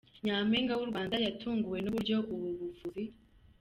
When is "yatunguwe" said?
1.25-1.77